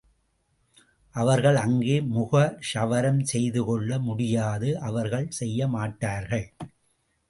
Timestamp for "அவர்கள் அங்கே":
1.15-1.97